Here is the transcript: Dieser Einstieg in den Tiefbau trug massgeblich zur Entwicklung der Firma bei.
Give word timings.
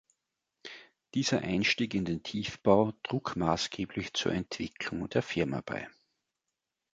Dieser 1.13 1.41
Einstieg 1.41 1.93
in 1.93 2.05
den 2.05 2.23
Tiefbau 2.23 2.91
trug 3.03 3.35
massgeblich 3.35 4.15
zur 4.15 4.31
Entwicklung 4.33 5.07
der 5.07 5.21
Firma 5.21 5.61
bei. 5.63 5.87